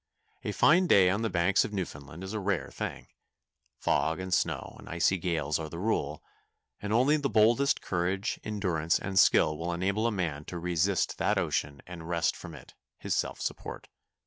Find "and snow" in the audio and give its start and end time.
4.19-4.75